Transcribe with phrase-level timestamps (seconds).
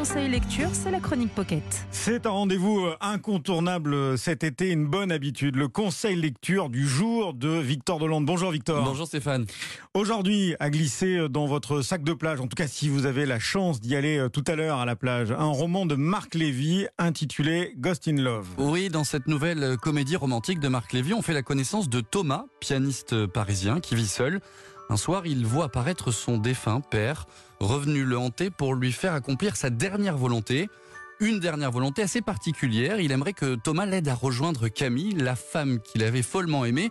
[0.00, 1.62] conseil lecture, c'est la chronique Pocket.
[1.90, 6.88] C'est un rendez-vous euh, incontournable euh, cet été, une bonne habitude, le conseil lecture du
[6.88, 8.24] jour de Victor Delande.
[8.24, 8.82] Bonjour Victor.
[8.82, 9.44] Bonjour Stéphane.
[9.92, 13.26] Aujourd'hui, à glisser euh, dans votre sac de plage, en tout cas si vous avez
[13.26, 16.86] la chance d'y aller tout à l'heure à la plage, un roman de Marc Lévy
[16.96, 18.48] intitulé Ghost in Love.
[18.56, 22.46] Oui, dans cette nouvelle comédie romantique de Marc Lévy, on fait la connaissance de Thomas,
[22.58, 24.40] pianiste parisien qui vit seul.
[24.90, 27.26] Un soir, il voit apparaître son défunt père,
[27.60, 30.68] revenu le hanter pour lui faire accomplir sa dernière volonté.
[31.20, 33.00] Une dernière volonté assez particulière.
[33.00, 36.90] Il aimerait que Thomas l'aide à rejoindre Camille, la femme qu'il avait follement aimée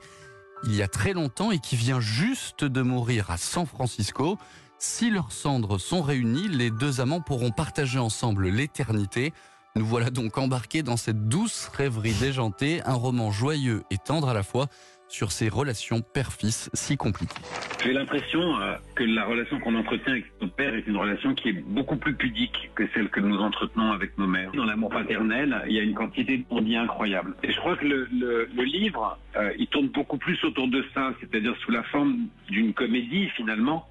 [0.63, 4.37] il y a très longtemps et qui vient juste de mourir à San Francisco.
[4.77, 9.33] Si leurs cendres sont réunies, les deux amants pourront partager ensemble l'éternité.
[9.75, 14.33] Nous voilà donc embarqués dans cette douce rêverie déjantée, un roman joyeux et tendre à
[14.33, 14.67] la fois
[15.09, 17.35] sur ces relations père-fils si compliquées.
[17.83, 21.49] J'ai l'impression euh, que la relation qu'on entretient avec notre père est une relation qui
[21.49, 24.51] est beaucoup plus pudique que celle que nous entretenons avec nos mères.
[24.53, 27.35] Dans l'amour paternel, il y a une quantité de non incroyable.
[27.43, 31.13] Et je crois que le, le, livre, euh, il tourne beaucoup plus autour de ça,
[31.19, 33.87] c'est-à-dire sous la forme d'une comédie finalement.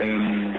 [0.00, 0.52] Euh,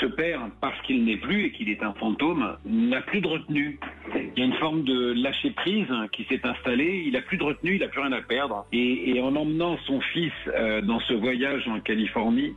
[0.00, 3.78] ce père, parce qu'il n'est plus et qu'il est un fantôme, n'a plus de retenue.
[4.14, 7.04] Il y a une forme de lâcher prise qui s'est installée.
[7.06, 8.66] Il n'a plus de retenue, il n'a plus rien à perdre.
[8.72, 12.54] Et, en emmenant son fils euh, dans ce voyage en Californie,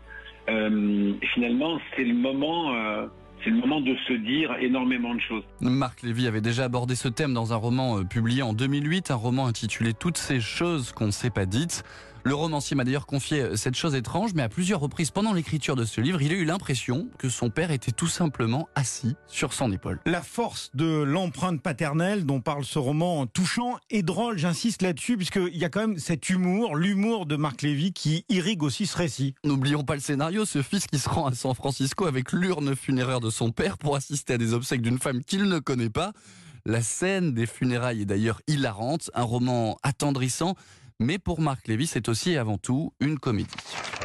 [0.50, 2.76] euh, finalement, c'est le moment.
[2.76, 3.08] Euh,
[3.42, 5.44] c'est le moment de se dire énormément de choses.
[5.62, 9.48] Marc Lévy avait déjà abordé ce thème dans un roman publié en 2008, un roman
[9.48, 11.86] intitulé Toutes ces choses qu'on ne s'est pas dites.
[12.26, 15.76] Le romancier m'a d'ailleurs confié euh, cette chose étrange, mais à plusieurs reprises pendant l'écriture
[15.76, 19.54] de ce livre, il a eu l'impression que son père était tout simplement assis sur
[19.54, 20.00] son épaule.
[20.06, 25.56] La force de l'empreinte paternelle dont parle ce roman touchant et drôle, j'insiste là-dessus, puisqu'il
[25.56, 29.34] y a quand même cet humour, l'humour de Marc Lévy qui irrigue aussi ce récit.
[29.46, 33.22] N'oublions pas le scénario, ce fils qui se rend à San Francisco avec l'urne funéraire
[33.22, 36.12] de son père pour assister à des obsèques d'une femme qu'il ne connaît pas.
[36.66, 40.56] La scène des funérailles est d'ailleurs hilarante, un roman attendrissant
[41.00, 43.50] mais pour Marc Lévy, c'est aussi et avant tout une comédie.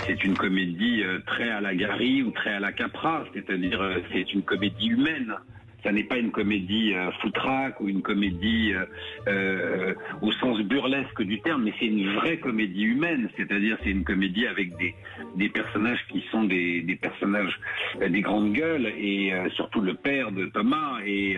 [0.07, 3.99] C'est une comédie euh, très à la Gary ou très à la Capra, c'est-à-dire euh,
[4.13, 5.35] c'est une comédie humaine
[5.85, 8.87] ça n'est pas une comédie euh, foutraque ou une comédie euh,
[9.29, 14.03] euh, au sens burlesque du terme, mais c'est une vraie comédie humaine, c'est-à-dire c'est une
[14.03, 14.95] comédie avec des,
[15.37, 17.61] des personnages qui sont des, des personnages
[18.01, 21.37] des grandes gueules et surtout le père de Thomas et,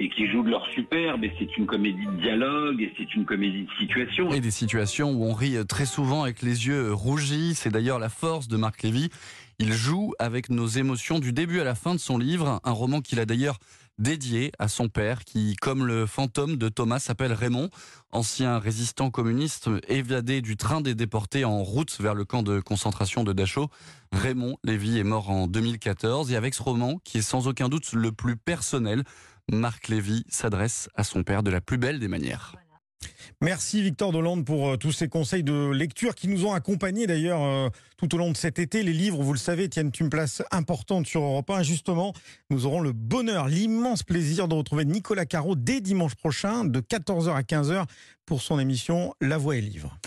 [0.00, 3.24] et qui joue de leur superbe et c'est une comédie de dialogue et c'est une
[3.24, 4.30] comédie de situation.
[4.32, 8.08] Et des situations où on rit très souvent avec les yeux rougis, c'est d'ailleurs la
[8.08, 9.10] force de Marc Lévy.
[9.60, 13.00] Il joue avec nos émotions du début à la fin de son livre, un roman
[13.00, 13.58] qu'il a d'ailleurs
[13.98, 17.70] dédié à son père qui, comme le fantôme de Thomas, s'appelle Raymond,
[18.10, 23.24] ancien résistant communiste évadé du train des déportés en route vers le camp de concentration
[23.24, 23.68] de Dachau.
[24.12, 27.92] Raymond Lévy est mort en 2014 et avec ce roman, qui est sans aucun doute
[27.92, 29.04] le plus personnel,
[29.50, 32.56] Marc Lévy s'adresse à son père de la plus belle des manières.
[33.40, 37.42] Merci Victor Dolande pour euh, tous ces conseils de lecture qui nous ont accompagnés d'ailleurs
[37.42, 38.82] euh, tout au long de cet été.
[38.82, 41.62] Les livres, vous le savez, tiennent une place importante sur Europe 1.
[41.62, 42.12] Justement,
[42.50, 47.34] nous aurons le bonheur, l'immense plaisir de retrouver Nicolas Caro dès dimanche prochain de 14h
[47.34, 47.84] à 15h
[48.26, 49.98] pour son émission La Voix et Livre.